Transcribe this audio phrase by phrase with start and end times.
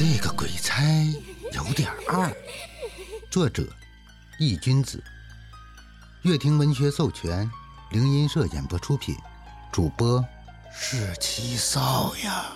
[0.00, 0.82] 这个鬼差
[1.52, 2.34] 有点二。
[3.30, 3.68] 作者：
[4.38, 5.04] 易君子，
[6.22, 7.46] 乐听文学授权，
[7.90, 9.14] 灵音社演播出品，
[9.70, 10.24] 主播
[10.72, 12.50] 是七少呀。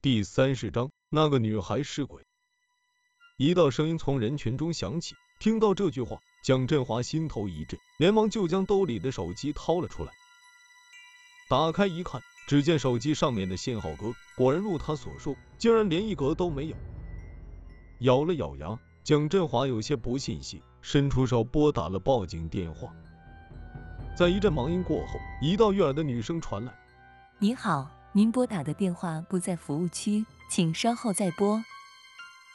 [0.00, 2.24] 第三十章，那个女孩是鬼。
[3.36, 10.12] 一道声音从人群中响起，听到这句话，蒋振华心头一震，连忙就将兜里的手机掏了出来，
[11.50, 12.18] 打开一看。
[12.46, 16.76] 只见手机上面的信号格果然如他所说，竟然连一格都没有。
[18.00, 22.92] 咬了咬牙，蒋振华有些不信邪，伸出手拨打了报警电话。
[24.16, 26.72] 在一阵忙音过后，一道悦耳的女声传来
[27.40, 31.62] ：“您好，您拨打的电话不在服务区，请稍后再拨。”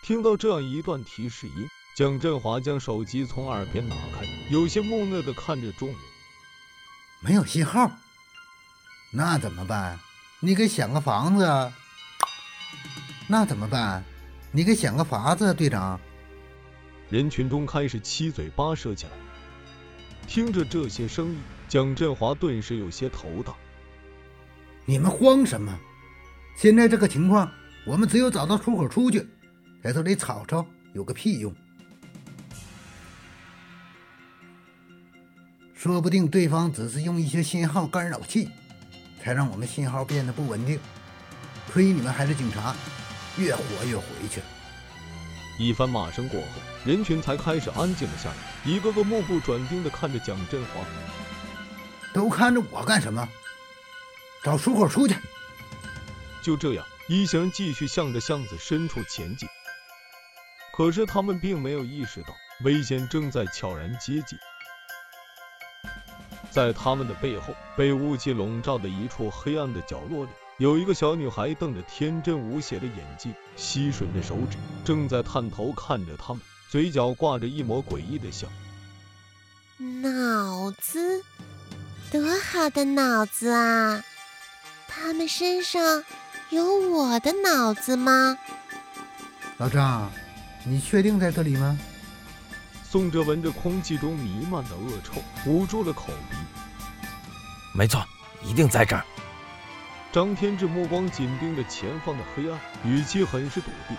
[0.04, 5.98] 听到这样一段提示音，蒋振华将手机从耳边拿开，有些木讷的看着众人
[7.22, 7.92] ：“没有信号。”
[9.14, 10.00] 那怎么办？
[10.40, 11.72] 你给想个房子。
[13.28, 14.02] 那怎么办？
[14.54, 16.00] 你给想个法子，队长。
[17.10, 19.12] 人群中开始七嘴八舌起来。
[20.28, 23.54] 听着这些声音，蒋振华顿时有些头大。
[24.86, 25.78] 你们慌什么？
[26.56, 27.52] 现在这个情况，
[27.86, 29.28] 我们只有找到出口出去，
[29.84, 31.54] 在这里吵吵有个屁用？
[35.74, 38.50] 说不定对方只是用一些信号干扰器。
[39.24, 40.80] 才让我们信号变得不稳定。
[41.72, 42.76] 亏你们还是警察，
[43.38, 44.42] 越活越回去。
[45.60, 46.48] 一番骂声过后，
[46.84, 50.82] 人群才开始安静了下来，一个个目不转睛地看着蒋振华。
[52.14, 53.28] 都看着我干什么？
[54.44, 55.16] 找出口出去！
[56.42, 59.48] 就这样，一行人继续向着巷子深处前进。
[60.76, 64.38] 可是他们并没有意识到，危险正在悄然接近。
[66.52, 78.48] 在他们的背后，被雾气笼罩的一处黑暗的角落里，有一个小女孩瞪着天真无邪的眼睛，吸吮着手指，正在探头看着他们，嘴角挂着一抹诡异的笑。
[79.78, 81.24] 脑子，
[82.12, 84.04] 多好的脑子啊！
[84.88, 86.04] 他们身上
[86.50, 88.38] 有我的脑子吗？
[89.58, 90.12] 老张，
[90.66, 91.80] 你确定在这里吗？
[92.84, 95.14] 宋哲闻着空气中弥漫的恶臭，
[95.50, 96.36] 捂住了口鼻。
[97.74, 98.06] 没错，
[98.44, 99.04] 一定在这儿。
[100.12, 103.96] 张天志目光紧盯着前方的黑暗，语气很是笃定。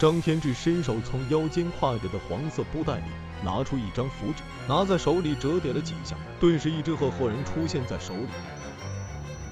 [0.00, 3.04] 张天志伸手从腰间挎着的黄色布袋里
[3.44, 8.28] 拿出一张符纸，拿在手里折叠了几下，顿时一只褐火人出现在手里。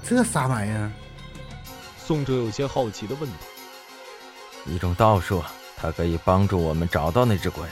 [0.03, 0.91] 这啥玩意儿？
[1.99, 3.37] 宋哲有些好奇的问道。
[4.67, 5.43] 一种道术，
[5.77, 7.65] 它可以帮助我们找到那只鬼。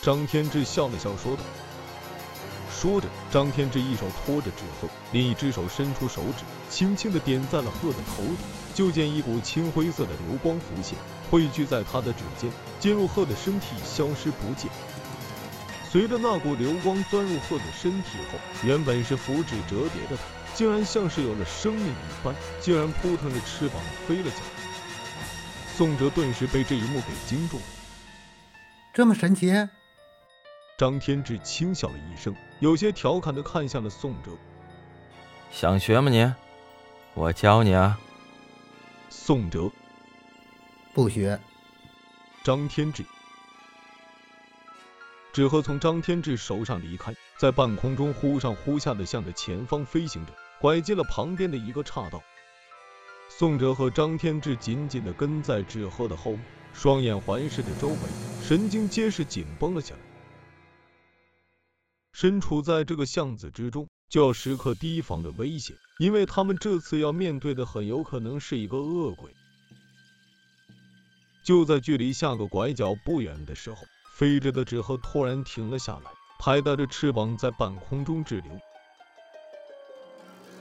[0.00, 1.42] 张天志笑了笑，说道。
[2.80, 8.36] 说着，张天志一手托着纸鹤，另一只手伸出手指，轻轻地点在了鹤的头顶。
[8.74, 10.96] 就见一股青灰色的流光浮现，
[11.30, 12.50] 汇聚在他的指尖，
[12.80, 14.70] 进入鹤的身体，消失不见。
[15.90, 20.22] 随着那股流光钻入鹤的身体后，原本是符纸折叠的它，
[20.54, 23.76] 竟然像是有了生命一般，竟然扑腾着翅膀
[24.08, 24.72] 飞了起来。
[25.76, 27.62] 宋哲顿时被这一幕给惊住了，
[28.94, 29.52] 这么神奇？
[30.82, 34.32] 张天志轻笑了一声，有些调侃的看向了宋哲
[35.52, 36.28] ：“想学吗你？
[37.14, 38.00] 我教你啊。”
[39.08, 39.70] 宋哲
[40.92, 41.38] 不学。
[42.42, 43.04] 张天志
[45.32, 52.20] 纸鹤从张天志手上离开，在半空中忽上忽下的向着前方飞行着，拐进了旁边的一个岔道。
[53.28, 56.40] 宋哲和张天志紧紧的跟在纸鹤的后面，
[56.72, 57.96] 双眼环视着周围，
[58.42, 60.00] 神经皆是紧绷了起来。
[62.12, 69.34] 身处在这个巷子之中，就要时刻提防着危险，因为他们这次要面对的很有可能是一个恶鬼。
[71.42, 73.78] 就在距离下个拐角不远的时候，
[74.14, 78.52] 飞着的纸鹤突然停了下来，拍打着翅膀在半空中滞留。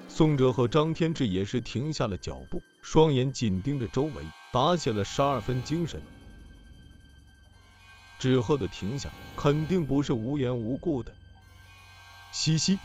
[0.07, 6.01] 宋哲和张天志也是停下了脚步，双眼紧盯着周围，打起了十二分精神。
[8.17, 11.13] 纸鹤的停下，肯定不是无缘无故的。
[12.31, 12.79] 嘻嘻，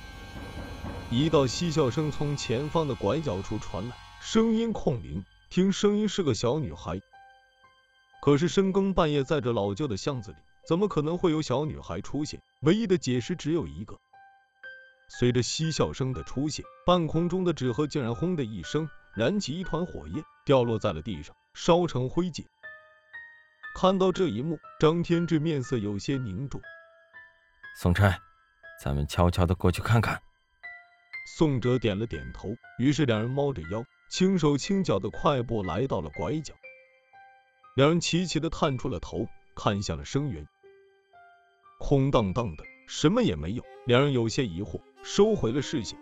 [1.09, 7.01] 一道嬉笑声从前方的拐角处传来，声音空灵，听声音是个小女孩。
[8.21, 12.43] 可是深更半夜，在这老旧的巷子里，怎么可能会有小女孩出现？
[12.63, 13.97] 唯一的解释只有一个。
[15.09, 22.45] 随着嬉笑声的出现，半空中的纸鹤竟然轰的一声燃起一团火焰，掉落在了地上，烧成灰烬。
[23.77, 26.61] 看到这一幕，张天志面色有些凝重。
[27.77, 28.21] 宋差。
[28.83, 30.21] 咱们悄悄的过去看看。
[31.37, 36.55] 宋哲点了点头，于是两人猫着腰，轻手轻脚的快步来到了拐角。
[37.75, 40.47] 两人齐齐的探出了头，看向了生源。
[41.79, 43.63] 空荡荡的，什么也没有。
[43.87, 45.99] 两人有些疑惑，收回了视线。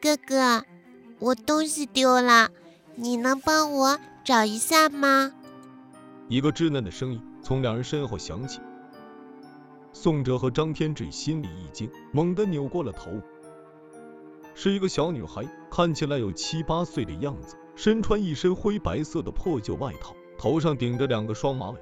[0.00, 0.64] 哥哥，
[1.18, 2.50] 我东西丢了，
[2.94, 5.32] 你能帮我找一下吗？
[6.28, 8.60] 一个稚嫩的声音从两人身后响起。
[9.98, 13.10] 宋哲和张天志心里一惊，猛地扭过了头。
[14.54, 21.78] 是一个小女孩，看起来有七八岁的样子，身穿一身灰白色的破旧外套，头上顶着两个双马尾，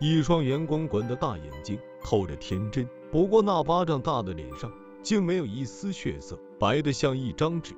[0.00, 2.88] 一双圆滚滚的大眼睛透着天真。
[3.12, 4.72] 不过那巴掌大的脸上
[5.02, 7.74] 竟没有一丝血色，白的像一张纸。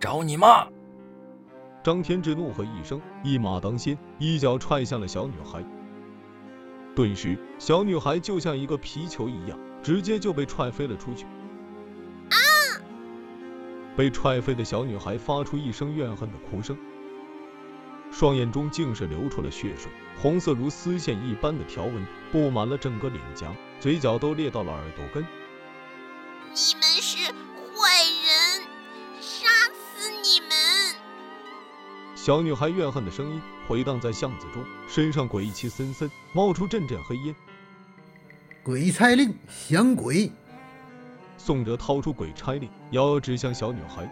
[0.00, 0.66] 找你妈！
[1.84, 5.62] 张天志怒喝一声，一马当先，一脚踹向了小女孩。
[7.00, 11.24] 顿时，小女孩就像一个皮球一样，直接就被踹飞了出去。
[12.28, 12.36] 啊！
[13.96, 16.76] 被踹飞的小女孩发出一声怨恨的哭声，
[18.12, 23.50] 双眼中竟是流出了血水，红色如丝线一般的条纹布满了整个脸颊。
[23.80, 25.22] 嘴角都裂到了耳朵根。
[25.22, 26.82] 你们
[32.22, 37.34] 小女孩怨恨的声音回荡在巷子中，身上鬼气森森，冒出阵阵黑烟。
[38.62, 39.34] 鬼差令
[39.70, 40.30] 降鬼！
[41.38, 44.06] 宋哲掏出鬼差令，遥遥指向小女孩。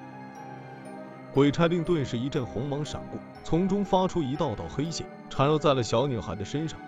[1.34, 6.80] 鬼差令顿时一阵红芒闪过，从中发出一道道黑线，缠绕在了小女孩的身上。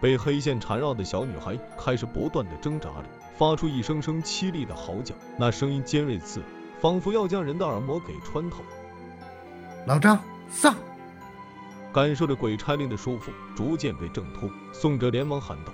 [0.00, 3.04] 被黑线缠绕的小女孩开始不断的挣扎着，
[3.36, 6.48] 发出一声声凄厉的嚎叫，那声音尖锐刺耳，
[6.80, 8.64] 仿佛要将人的耳膜给穿透。
[9.86, 10.18] 老张
[10.50, 10.74] 上！
[11.92, 15.72] 感受着鬼差令的束缚逐渐被挣脱，宋哲连忙喊道：“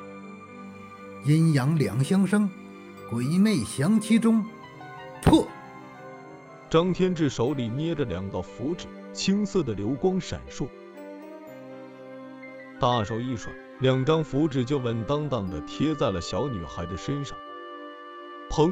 [1.24, 2.50] 阴阳两相生，
[3.08, 4.44] 鬼魅降其中。”
[5.22, 5.46] 破！
[6.68, 10.66] 张天志手里捏着两道符纸，青色的流光闪烁，
[12.78, 13.52] 大手一甩。
[13.80, 17.38] 两张符纸就稳当当的贴在了小女孩的身上，
[18.50, 18.70] 砰！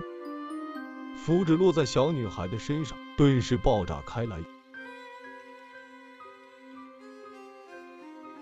[1.16, 4.38] 符纸落在小女孩的身上，顿时爆炸开来。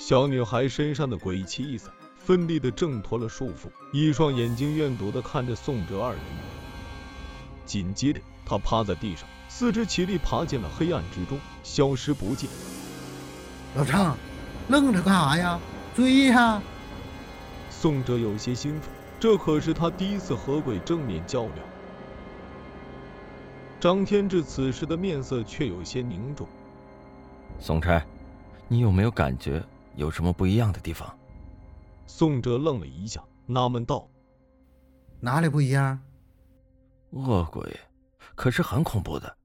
[0.08, 6.20] 小女孩身上的鬼气一散，奋力的挣脱了束缚，一双眼睛怨毒的看着宋哲二人。
[7.64, 12.48] 紧接着，她趴在地上，四肢起立爬进了黑暗之中，消失不见。
[13.74, 14.16] 老张，
[14.68, 15.58] 愣着干啥呀？
[15.96, 16.62] 追呀！
[17.68, 18.88] 宋哲有些兴奋，
[19.18, 21.56] 这可是他第一次和鬼正面较量。
[23.80, 26.46] 张天志此时的面色却有些凝重。
[27.58, 28.00] 宋差，
[28.68, 29.60] 你有没有感觉
[29.96, 31.18] 有什么不一样的地方？
[32.06, 34.08] 宋哲愣了一下，纳闷道
[35.20, 36.00] ：“哪里不一样？
[37.10, 37.80] 恶鬼
[38.34, 39.36] 可是很恐怖的，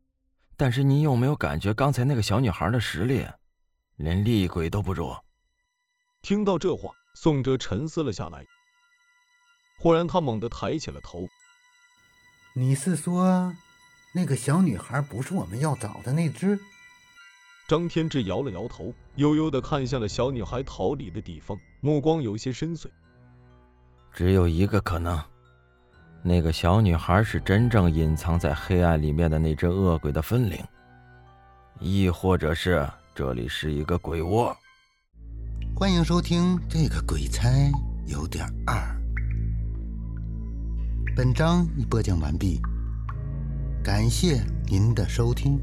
[0.56, 3.26] 但是你有没有感觉刚才那个小女孩的实力，
[3.96, 5.16] 连厉鬼都不如？”
[6.22, 8.46] 听到这话，宋哲沉思了下来。
[9.80, 11.28] 忽然，他猛地抬起了头。
[12.54, 13.56] 你是说，
[14.14, 16.60] 那个小女孩不是我们要找的那只？
[17.72, 22.88] 张天志摇了摇头，悠悠的看向了小女孩逃离的地方，目光有些深邃。
[24.12, 25.18] 只有一个可能，
[26.22, 30.60] 那个小女孩是真正隐藏在黑暗里面的那只恶鬼的分灵，
[31.80, 32.86] 亦或者是
[33.16, 34.54] 这里是一个鬼窝。
[35.74, 37.48] 欢迎收听《这个鬼差
[38.06, 38.76] 有点二》。
[41.16, 42.60] 本章已播讲完毕，
[43.82, 45.58] 感谢您的收听。